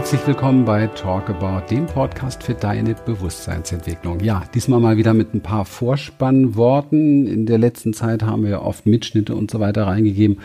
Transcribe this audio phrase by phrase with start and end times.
[0.00, 4.20] Herzlich willkommen bei Talk About, dem Podcast für deine Bewusstseinsentwicklung.
[4.20, 7.26] Ja, diesmal mal wieder mit ein paar Vorspannworten.
[7.26, 10.38] In der letzten Zeit haben wir oft Mitschnitte und so weiter reingegeben,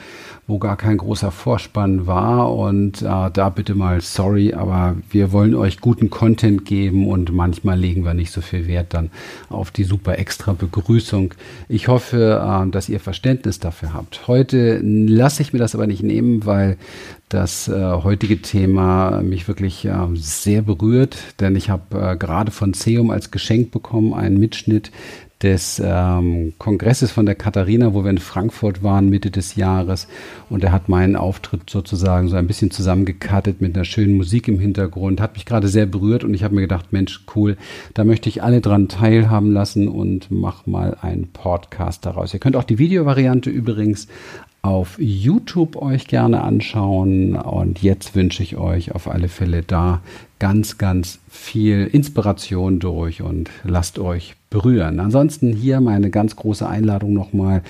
[0.45, 2.53] wo gar kein großer Vorspann war.
[2.53, 7.79] Und äh, da bitte mal sorry, aber wir wollen euch guten Content geben und manchmal
[7.79, 9.09] legen wir nicht so viel Wert dann
[9.47, 11.33] auf die super extra Begrüßung.
[11.69, 14.27] Ich hoffe, äh, dass ihr Verständnis dafür habt.
[14.27, 16.75] Heute lasse ich mir das aber nicht nehmen, weil
[17.35, 22.73] das äh, heutige Thema mich wirklich äh, sehr berührt, denn ich habe äh, gerade von
[22.73, 24.89] Seum als Geschenk bekommen einen Mitschnitt
[25.43, 30.07] des ähm, Kongresses von der Katharina, wo wir in Frankfurt waren Mitte des Jahres.
[30.49, 34.59] Und er hat meinen Auftritt sozusagen so ein bisschen zusammengekattet mit einer schönen Musik im
[34.59, 35.19] Hintergrund.
[35.19, 37.57] Hat mich gerade sehr berührt und ich habe mir gedacht, Mensch, cool,
[37.93, 42.33] da möchte ich alle dran teilhaben lassen und mach mal einen Podcast daraus.
[42.33, 44.07] Ihr könnt auch die Videovariante übrigens
[44.65, 47.35] auf YouTube euch gerne anschauen.
[47.35, 50.01] Und jetzt wünsche ich euch auf alle Fälle da
[50.39, 55.01] ganz, ganz viel Inspiration durch und lasst euch berühren.
[55.01, 57.61] Ansonsten hier meine ganz große Einladung nochmal.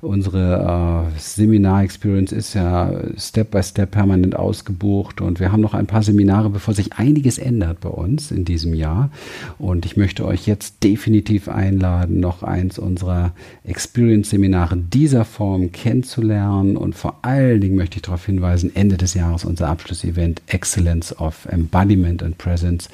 [0.00, 5.86] Unsere äh, Seminar-Experience ist ja Step by Step permanent ausgebucht und wir haben noch ein
[5.86, 9.10] paar Seminare, bevor sich einiges ändert bei uns in diesem Jahr.
[9.58, 13.30] Und ich möchte euch jetzt definitiv einladen, noch eins unserer
[13.62, 16.76] Experience-Seminare dieser Form kennenzulernen.
[16.76, 21.46] Und vor allen Dingen möchte ich darauf hinweisen, Ende des Jahres unser Abschlussevent Excellence of
[21.46, 22.88] Embodiment and Presence.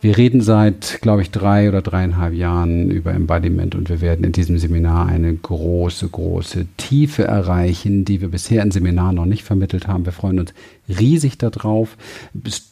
[0.00, 4.32] Wir reden seit, glaube ich, drei oder dreieinhalb Jahren über Embodiment und wir werden in
[4.32, 9.86] diesem Seminar eine große, große Tiefe erreichen, die wir bisher in Seminaren noch nicht vermittelt
[9.86, 10.04] haben.
[10.04, 10.54] Wir freuen uns
[10.88, 11.96] riesig darauf.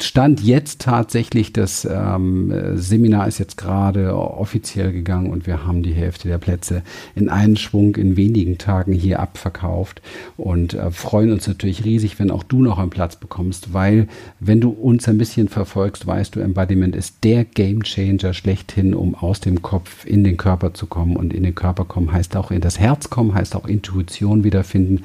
[0.01, 5.93] Stand jetzt tatsächlich, das ähm, Seminar ist jetzt gerade offiziell gegangen und wir haben die
[5.93, 6.83] Hälfte der Plätze
[7.15, 10.03] in einen Schwung in wenigen Tagen hier abverkauft
[10.37, 14.09] und äh, freuen uns natürlich riesig, wenn auch du noch einen Platz bekommst, weil
[14.41, 19.15] wenn du uns ein bisschen verfolgst, weißt du, Embodiment ist der Game Changer schlechthin, um
[19.15, 22.51] aus dem Kopf in den Körper zu kommen und in den Körper kommen heißt auch
[22.51, 25.05] in das Herz kommen, heißt auch Intuition wiederfinden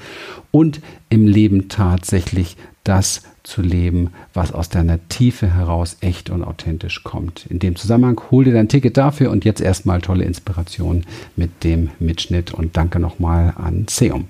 [0.52, 7.04] und im Leben tatsächlich das zu leben, was aus deiner Tiefe heraus echt und authentisch
[7.04, 7.46] kommt.
[7.50, 11.92] In dem Zusammenhang hol dir dein Ticket dafür und jetzt erstmal tolle Inspiration mit dem
[12.00, 14.28] Mitschnitt und danke nochmal an Seum.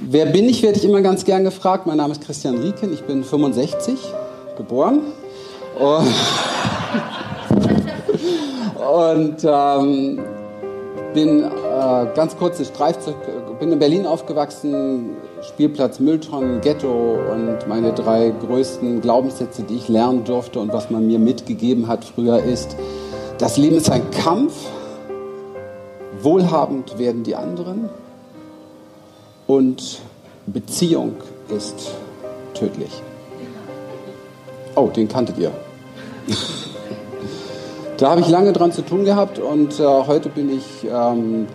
[0.00, 1.86] Wer bin ich, werde ich immer ganz gern gefragt.
[1.86, 3.98] Mein Name ist Christian Rieken, ich bin 65,
[4.56, 5.00] geboren.
[5.78, 6.14] Und,
[8.80, 10.20] und ähm,
[11.14, 13.16] bin äh, ganz kurz Streifzug,
[13.58, 20.24] bin in Berlin aufgewachsen, Spielplatz Mülltonnen, Ghetto und meine drei größten Glaubenssätze, die ich lernen
[20.24, 22.76] durfte und was man mir mitgegeben hat früher ist,
[23.38, 24.54] das Leben ist ein Kampf,
[26.20, 27.88] wohlhabend werden die anderen
[29.46, 30.00] und
[30.46, 31.14] Beziehung
[31.48, 31.92] ist
[32.54, 32.90] tödlich.
[34.74, 35.52] Oh, den kanntet ihr.
[37.96, 41.46] da habe ich lange dran zu tun gehabt und äh, heute bin ich ähm,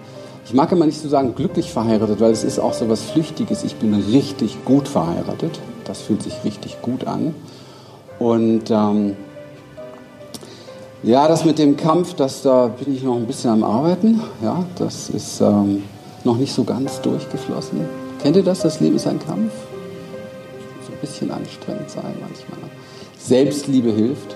[0.46, 3.64] ich mag immer nicht so sagen glücklich verheiratet, weil es ist auch so was Flüchtiges.
[3.64, 5.59] Ich bin richtig gut verheiratet.
[5.86, 7.34] Das fühlt sich richtig gut an.
[8.20, 9.16] Und ähm,
[11.02, 14.22] ja, das mit dem Kampf, das, da bin ich noch ein bisschen am Arbeiten.
[14.42, 15.84] Ja, das ist ähm,
[16.24, 17.81] noch nicht so ganz durchgeflossen.
[18.22, 18.62] Kennt ihr das?
[18.62, 19.52] Das Leben ist ein Kampf.
[20.86, 22.70] So ein bisschen anstrengend sein manchmal.
[23.18, 24.36] Selbstliebe hilft.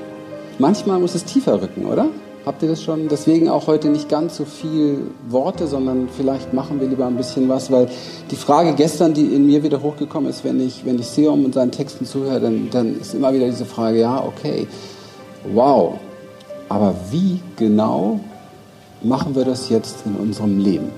[0.60, 2.08] Manchmal muss es tiefer rücken, oder?
[2.48, 3.10] Habt ihr das schon?
[3.10, 7.50] Deswegen auch heute nicht ganz so viel Worte, sondern vielleicht machen wir lieber ein bisschen
[7.50, 7.90] was, weil
[8.32, 11.54] die Frage gestern, die in mir wieder hochgekommen ist, wenn ich, wenn ich Seom und
[11.54, 14.66] seinen Texten zuhöre, dann, dann ist immer wieder diese Frage, ja, okay,
[15.54, 15.96] wow,
[16.70, 18.22] aber wie genau
[19.04, 20.92] machen wir das jetzt in unserem Leben?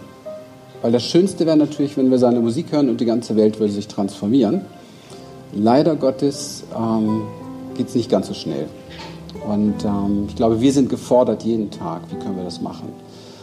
[0.83, 3.73] Weil das Schönste wäre natürlich, wenn wir seine Musik hören und die ganze Welt würde
[3.73, 4.61] sich transformieren.
[5.51, 7.23] Leider Gottes ähm,
[7.75, 8.67] geht es nicht ganz so schnell.
[9.47, 12.01] Und ähm, ich glaube, wir sind gefordert jeden Tag.
[12.09, 12.89] Wie können wir das machen?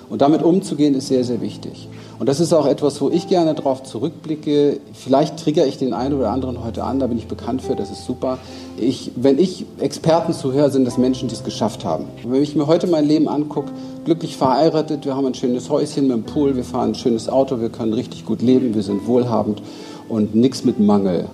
[0.09, 1.89] Und damit umzugehen ist sehr, sehr wichtig.
[2.19, 4.81] Und das ist auch etwas, wo ich gerne darauf zurückblicke.
[4.93, 7.91] Vielleicht triggere ich den einen oder anderen heute an, da bin ich bekannt für, das
[7.91, 8.39] ist super.
[8.79, 12.05] Ich, wenn ich Experten zuhöre, sind das Menschen, die es geschafft haben.
[12.25, 13.73] Und wenn ich mir heute mein Leben angucke,
[14.05, 17.61] glücklich verheiratet, wir haben ein schönes Häuschen mit einem Pool, wir fahren ein schönes Auto,
[17.61, 19.61] wir können richtig gut leben, wir sind wohlhabend
[20.09, 21.27] und nichts mit Mangel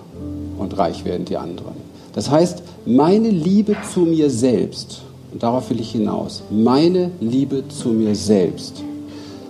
[0.57, 1.75] und reich werden die anderen.
[2.13, 7.89] Das heißt, meine Liebe zu mir selbst, und darauf will ich hinaus, meine Liebe zu
[7.89, 8.83] mir selbst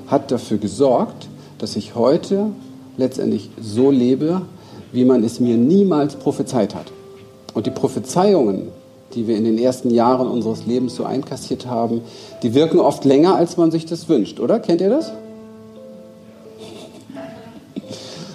[0.07, 1.27] hat dafür gesorgt,
[1.57, 2.47] dass ich heute
[2.97, 4.41] letztendlich so lebe,
[4.91, 6.91] wie man es mir niemals prophezeit hat.
[7.53, 8.67] Und die Prophezeiungen,
[9.15, 12.01] die wir in den ersten Jahren unseres Lebens so einkassiert haben,
[12.43, 14.59] die wirken oft länger, als man sich das wünscht, oder?
[14.59, 15.11] Kennt ihr das?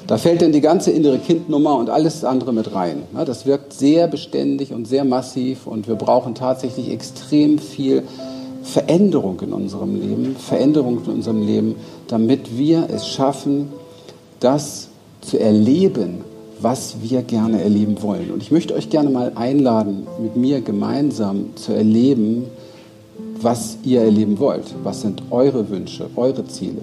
[0.08, 3.02] Da fällt dann die ganze innere Kindnummer und alles andere mit rein.
[3.26, 8.04] Das wirkt sehr beständig und sehr massiv und wir brauchen tatsächlich extrem viel
[8.62, 11.74] Veränderung in unserem Leben, Veränderung in unserem Leben,
[12.06, 13.68] damit wir es schaffen,
[14.40, 14.88] das
[15.20, 16.24] zu erleben,
[16.58, 18.30] was wir gerne erleben wollen.
[18.30, 22.46] Und ich möchte euch gerne mal einladen, mit mir gemeinsam zu erleben,
[23.42, 24.74] was ihr erleben wollt.
[24.82, 26.82] Was sind eure Wünsche, eure Ziele?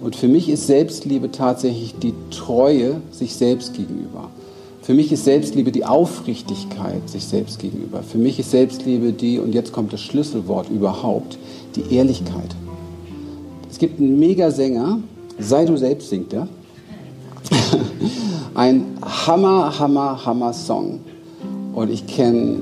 [0.00, 4.30] Und für mich ist Selbstliebe tatsächlich die Treue sich selbst gegenüber.
[4.82, 8.02] Für mich ist Selbstliebe die Aufrichtigkeit sich selbst gegenüber.
[8.02, 11.38] Für mich ist Selbstliebe die, und jetzt kommt das Schlüsselwort überhaupt,
[11.74, 12.54] die Ehrlichkeit.
[13.68, 15.00] Es gibt einen Megasänger,
[15.38, 16.48] Sei du selbst singt er.
[18.54, 21.00] Ein Hammer, Hammer, Hammer Song.
[21.74, 22.60] Und ich kenne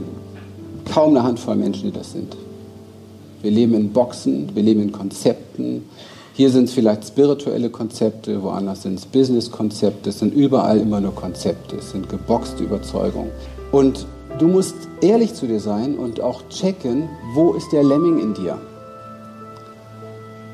[0.92, 2.36] kaum eine Handvoll Menschen, die das sind.
[3.42, 5.84] Wir leben in Boxen, wir leben in Konzepten.
[6.36, 10.10] Hier sind es vielleicht spirituelle Konzepte, woanders sind es Business-Konzepte.
[10.10, 13.30] Es sind überall immer nur Konzepte, es sind geboxte Überzeugungen.
[13.70, 14.04] Und
[14.40, 18.58] du musst ehrlich zu dir sein und auch checken, wo ist der Lemming in dir.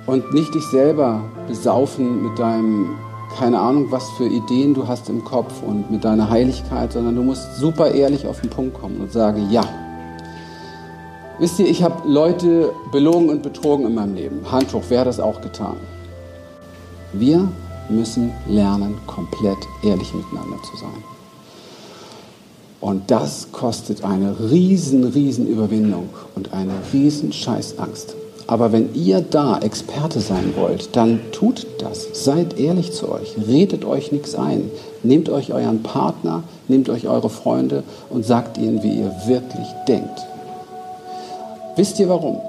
[0.05, 2.91] Und nicht dich selber besaufen mit deinem
[3.38, 7.23] keine Ahnung, was für Ideen du hast im Kopf und mit deiner Heiligkeit, sondern du
[7.23, 9.62] musst super ehrlich auf den Punkt kommen und sagen, ja.
[11.40, 14.52] Wisst ihr, ich habe Leute belogen und betrogen in meinem Leben.
[14.52, 15.78] Hand hoch, wer hat das auch getan?
[17.14, 17.48] Wir
[17.88, 21.02] müssen lernen, komplett ehrlich miteinander zu sein.
[22.82, 28.16] Und das kostet eine riesen, riesen Überwindung und eine riesen Scheißangst.
[28.46, 32.22] Aber wenn ihr da Experte sein wollt, dann tut das.
[32.22, 33.34] Seid ehrlich zu euch.
[33.48, 34.70] Redet euch nichts ein.
[35.02, 40.20] Nehmt euch euren Partner, nehmt euch eure Freunde und sagt ihnen, wie ihr wirklich denkt.
[41.76, 42.40] Wisst ihr warum?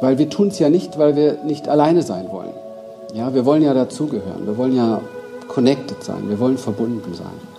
[0.00, 2.52] Weil wir tun es ja nicht, weil wir nicht alleine sein wollen.
[3.14, 4.46] Ja, wir wollen ja dazugehören.
[4.46, 5.00] Wir wollen ja
[5.48, 6.28] connected sein.
[6.28, 7.54] Wir wollen verbunden sein.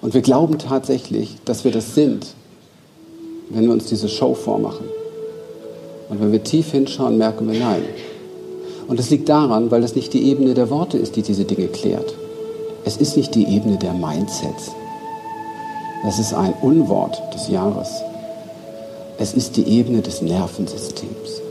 [0.00, 2.34] Und wir glauben tatsächlich, dass wir das sind,
[3.50, 4.86] wenn wir uns diese Show vormachen.
[6.08, 7.84] Und wenn wir tief hinschauen, merken wir nein.
[8.88, 11.68] Und das liegt daran, weil es nicht die Ebene der Worte ist, die diese Dinge
[11.68, 12.14] klärt.
[12.84, 14.72] Es ist nicht die Ebene der Mindsets.
[16.04, 18.02] Das ist ein Unwort des Jahres.
[19.18, 21.42] Es ist die Ebene des Nervensystems.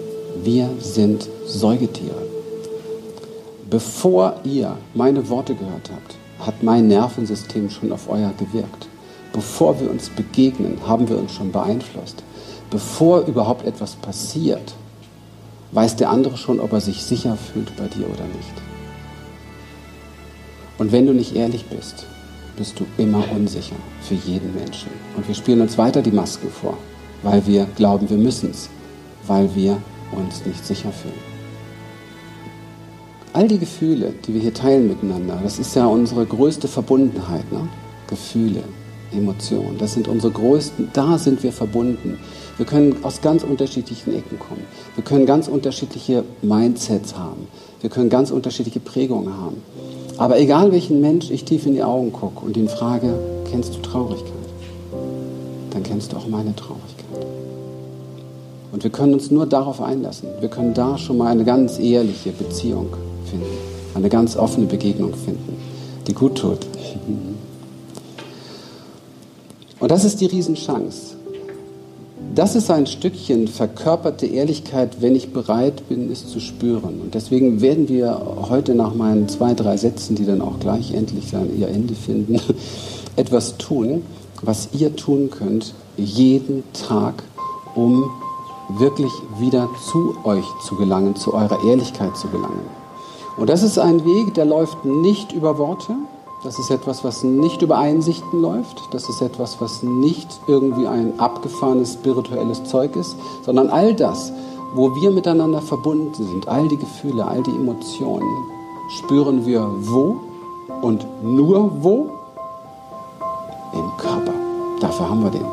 [0.44, 2.22] Wir sind Säugetiere.
[3.69, 6.16] Bevor ihr meine Worte gehört habt,
[6.46, 8.88] hat mein Nervensystem schon auf euer gewirkt.
[9.31, 12.24] Bevor wir uns begegnen, haben wir uns schon beeinflusst
[12.72, 14.74] bevor überhaupt etwas passiert,
[15.74, 18.54] weiß der andere schon, ob er sich sicher fühlt bei dir oder nicht.
[20.80, 22.07] Und wenn du nicht ehrlich bist,
[22.57, 24.90] bist du immer unsicher für jeden Menschen.
[25.16, 26.78] Und wir spielen uns weiter die Masken vor,
[27.23, 28.69] weil wir glauben, wir müssen es,
[29.27, 29.77] weil wir
[30.12, 31.31] uns nicht sicher fühlen.
[33.33, 37.50] All die Gefühle, die wir hier teilen miteinander, das ist ja unsere größte Verbundenheit.
[37.51, 37.68] Ne?
[38.07, 38.62] Gefühle,
[39.13, 42.18] Emotionen, das sind unsere größten, da sind wir verbunden.
[42.57, 44.63] Wir können aus ganz unterschiedlichen Ecken kommen.
[44.95, 47.47] Wir können ganz unterschiedliche Mindsets haben.
[47.79, 49.57] Wir können ganz unterschiedliche Prägungen haben.
[50.18, 53.18] Aber egal welchen Mensch ich tief in die Augen gucke und ihn frage,
[53.50, 54.41] kennst du Traurigkeit?
[55.71, 57.25] Dann kennst du auch meine Traurigkeit.
[58.71, 60.29] Und wir können uns nur darauf einlassen.
[60.39, 62.88] Wir können da schon mal eine ganz ehrliche Beziehung
[63.29, 63.45] finden,
[63.95, 65.57] eine ganz offene Begegnung finden,
[66.07, 66.59] die gut tut.
[69.80, 71.16] Und das ist die Riesenchance
[72.35, 77.01] das ist ein Stückchen verkörperte Ehrlichkeit, wenn ich bereit bin, es zu spüren.
[77.01, 81.33] Und deswegen werden wir heute nach meinen zwei, drei Sätzen, die dann auch gleich endlich
[81.57, 82.40] ihr Ende finden,
[83.16, 84.04] etwas tun,
[84.42, 87.24] was ihr tun könnt, jeden Tag,
[87.76, 88.10] um
[88.69, 92.66] wirklich wieder zu euch zu gelangen, zu eurer Ehrlichkeit zu gelangen.
[93.38, 95.95] Und das ist ein Weg, der läuft nicht über Worte,
[96.44, 98.81] das ist etwas, was nicht über Einsichten läuft.
[98.92, 104.33] Das ist etwas, was nicht irgendwie ein abgefahrenes spirituelles Zeug ist, sondern all das,
[104.74, 108.28] wo wir miteinander verbunden sind, all die Gefühle, all die Emotionen,
[108.90, 110.16] spüren wir wo
[110.81, 112.10] und nur wo?
[113.73, 114.33] Im Körper.
[114.80, 115.45] Dafür haben wir den.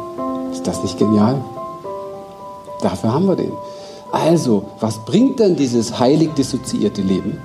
[0.52, 1.42] Ist das nicht genial?
[2.80, 3.52] Dafür haben wir den.
[4.12, 7.38] Also, was bringt denn dieses heilig dissoziierte Leben?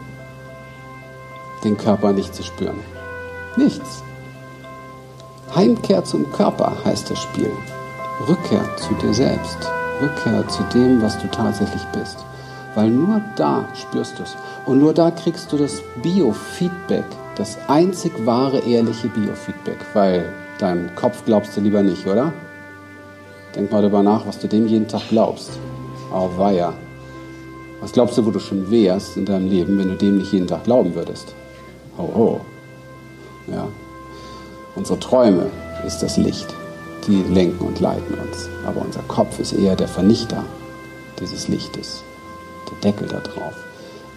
[1.64, 2.80] Den Körper nicht zu spüren.
[3.58, 4.04] Nichts.
[5.56, 7.52] Heimkehr zum Körper heißt das Spiel.
[8.28, 9.58] Rückkehr zu dir selbst.
[10.02, 12.18] Rückkehr zu dem, was du tatsächlich bist.
[12.76, 14.36] Weil nur da spürst du es.
[14.66, 19.78] Und nur da kriegst du das Biofeedback, das einzig wahre, ehrliche Biofeedback.
[19.94, 22.34] Weil deinem Kopf glaubst du lieber nicht, oder?
[23.56, 25.52] Denk mal darüber nach, was du dem jeden Tag glaubst.
[26.12, 26.74] Oh, weia.
[27.82, 30.48] Was glaubst du, wo du schon wärst in deinem Leben, wenn du dem nicht jeden
[30.48, 31.36] Tag glauben würdest?
[31.98, 32.42] Oh, oh.
[33.52, 33.68] Ja?
[34.76, 35.48] Unsere Träume
[35.86, 36.48] ist das Licht.
[37.08, 38.48] Die lenken und leiten uns.
[38.66, 40.44] Aber unser Kopf ist eher der Vernichter
[41.20, 42.04] dieses Lichtes.
[42.72, 43.54] Der Deckel da drauf.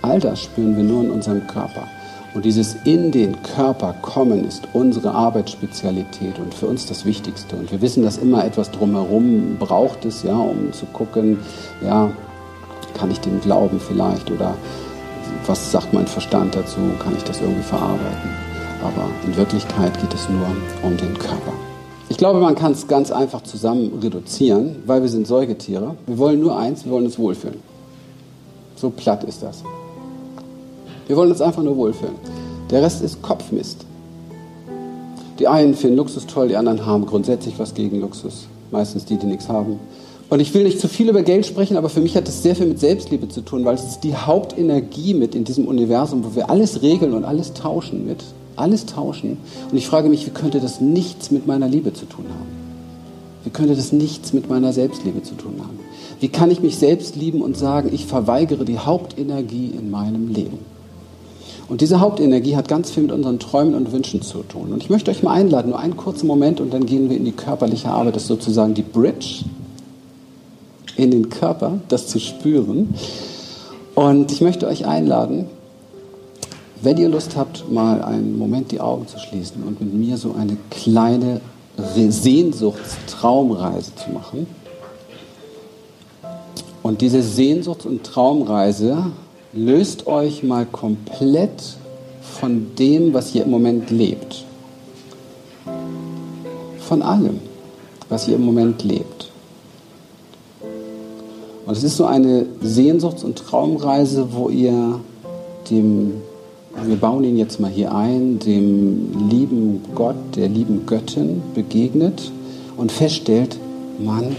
[0.02, 1.88] All das spüren wir nur in unserem Körper.
[2.36, 7.56] Und dieses in den Körper kommen ist unsere Arbeitsspezialität und für uns das Wichtigste.
[7.56, 11.38] Und wir wissen, dass immer etwas drumherum braucht es, ja, um zu gucken,
[11.82, 12.10] ja,
[12.92, 14.54] kann ich dem glauben vielleicht oder
[15.46, 18.30] was sagt mein Verstand dazu, kann ich das irgendwie verarbeiten.
[18.82, 20.46] Aber in Wirklichkeit geht es nur
[20.82, 21.54] um den Körper.
[22.10, 25.96] Ich glaube, man kann es ganz einfach zusammen reduzieren, weil wir sind Säugetiere.
[26.06, 27.62] Wir wollen nur eins, wir wollen uns wohlfühlen.
[28.74, 29.62] So platt ist das.
[31.06, 32.16] Wir wollen uns einfach nur wohlfühlen.
[32.70, 33.86] Der Rest ist Kopfmist.
[35.38, 38.48] Die einen finden Luxus toll, die anderen haben grundsätzlich was gegen Luxus.
[38.70, 39.78] Meistens die, die nichts haben.
[40.28, 42.56] Und ich will nicht zu viel über Geld sprechen, aber für mich hat es sehr
[42.56, 46.34] viel mit Selbstliebe zu tun, weil es ist die Hauptenergie mit in diesem Universum, wo
[46.34, 48.24] wir alles regeln und alles tauschen mit.
[48.56, 49.36] Alles tauschen.
[49.70, 52.48] Und ich frage mich, wie könnte das nichts mit meiner Liebe zu tun haben?
[53.44, 55.78] Wie könnte das nichts mit meiner Selbstliebe zu tun haben?
[56.18, 60.58] Wie kann ich mich selbst lieben und sagen, ich verweigere die Hauptenergie in meinem Leben?
[61.68, 64.72] Und diese Hauptenergie hat ganz viel mit unseren Träumen und Wünschen zu tun.
[64.72, 67.24] Und ich möchte euch mal einladen, nur einen kurzen Moment und dann gehen wir in
[67.24, 68.14] die körperliche Arbeit.
[68.14, 69.44] Das ist sozusagen die Bridge
[70.96, 72.94] in den Körper, das zu spüren.
[73.94, 75.46] Und ich möchte euch einladen,
[76.82, 80.36] wenn ihr Lust habt, mal einen Moment die Augen zu schließen und mit mir so
[80.38, 81.40] eine kleine
[81.76, 84.46] Sehnsuchtstraumreise zu machen.
[86.82, 89.06] Und diese Sehnsuchts- und Traumreise
[89.56, 91.76] löst euch mal komplett
[92.20, 94.44] von dem, was ihr im Moment lebt.
[96.80, 97.40] Von allem,
[98.08, 99.30] was ihr im Moment lebt.
[101.64, 105.00] Und es ist so eine Sehnsuchts- und Traumreise, wo ihr
[105.68, 106.12] dem,
[106.84, 112.30] wir bauen ihn jetzt mal hier ein, dem lieben Gott, der lieben Göttin begegnet
[112.76, 113.58] und feststellt,
[113.98, 114.36] Mann,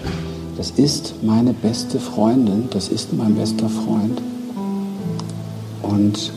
[0.55, 4.21] das ist meine beste Freundin, das ist mein bester Freund.
[5.88, 6.32] Und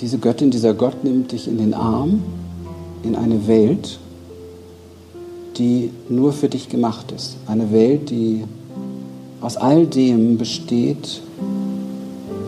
[0.00, 2.22] diese Göttin, dieser Gott nimmt dich in den Arm
[3.02, 3.98] in eine Welt,
[5.56, 7.36] die nur für dich gemacht ist.
[7.46, 8.44] Eine Welt, die
[9.40, 11.20] aus all dem besteht,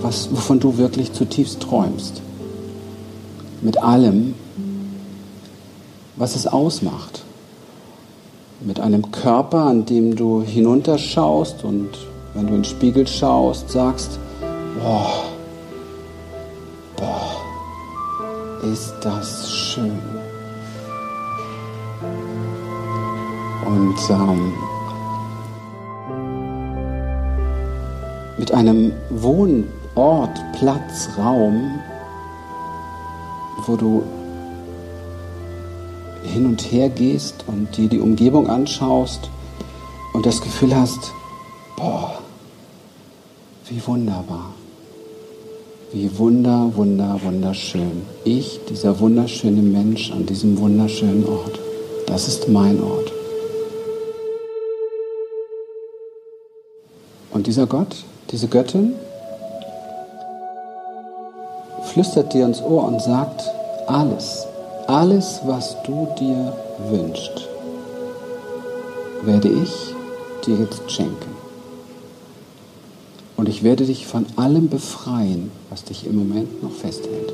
[0.01, 2.23] was, wovon du wirklich zutiefst träumst.
[3.63, 4.35] Mit allem,
[6.17, 7.23] was es ausmacht.
[8.61, 11.91] Mit einem Körper, an dem du hinunterschaust und
[12.35, 14.19] wenn du in den Spiegel schaust, sagst,
[14.81, 15.25] Boah.
[16.97, 17.43] Boah.
[18.73, 20.01] Ist das schön.
[23.65, 24.53] Und ähm,
[28.39, 31.81] mit einem Wohnort, Platz, Raum,
[33.67, 34.05] wo du
[36.23, 39.31] hin und her gehst und dir die Umgebung anschaust
[40.13, 41.13] und das Gefühl hast,
[41.77, 42.19] boah,
[43.69, 44.55] wie wunderbar.
[45.93, 48.03] Wie wunder, wunder, wunderschön.
[48.25, 51.61] Ich, dieser wunderschöne Mensch an diesem wunderschönen Ort.
[52.07, 53.13] Das ist mein Ort.
[57.31, 57.95] Und dieser Gott,
[58.33, 58.95] diese Göttin,
[61.85, 63.49] flüstert dir ins Ohr und sagt,
[63.87, 64.45] alles,
[64.89, 66.53] alles, was du dir
[66.91, 67.49] wünschst,
[69.23, 69.95] werde ich
[70.45, 71.36] dir jetzt schenken.
[73.37, 77.33] Und ich werde dich von allem befreien, was dich im Moment noch festhält.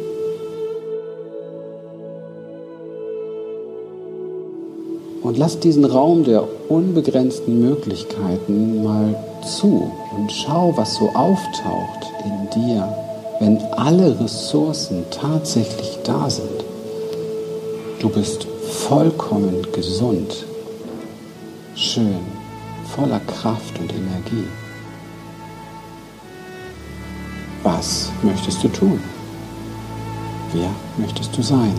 [5.23, 12.63] Und lass diesen Raum der unbegrenzten Möglichkeiten mal zu und schau, was so auftaucht in
[12.63, 12.89] dir,
[13.39, 16.65] wenn alle Ressourcen tatsächlich da sind.
[18.01, 20.45] Du bist vollkommen gesund,
[21.77, 22.19] schön,
[22.97, 24.49] voller Kraft und Energie.
[27.63, 29.01] Was möchtest du tun?
[30.53, 31.75] Wer möchtest du sein?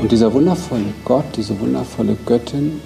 [0.00, 2.82] Und dieser wundervolle Gott, diese wundervolle Göttin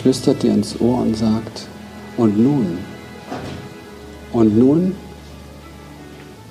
[0.00, 1.68] flüstert dir ins Ohr und sagt,
[2.16, 2.78] und nun,
[4.32, 4.96] und nun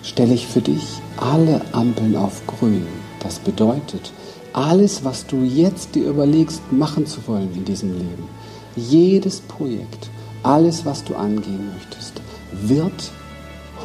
[0.03, 2.87] stelle ich für dich alle Ampeln auf grün.
[3.19, 4.13] Das bedeutet,
[4.53, 8.29] alles, was du jetzt dir überlegst, machen zu wollen in diesem Leben,
[8.77, 10.09] jedes Projekt,
[10.43, 12.21] alles, was du angehen möchtest,
[12.51, 13.12] wird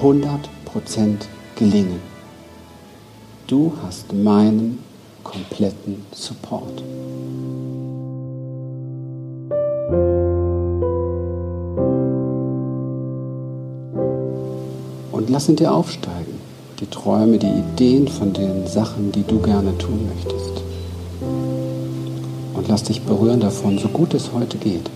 [0.02, 0.38] 100%
[1.54, 2.00] gelingen.
[3.46, 4.82] Du hast meinen
[5.22, 6.82] kompletten Support.
[15.12, 16.36] Und lass ihn dir aufsteigen.
[16.80, 20.62] die Träume, die Ideen von den Sachen, die du gerne tun möchtest.
[22.52, 24.90] Und lass dich berühren davon, so gut es heute geht.